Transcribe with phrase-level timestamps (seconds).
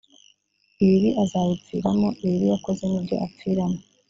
[0.83, 3.79] ibibi azabipfiramo ibibi yakoze ni byo apfiramo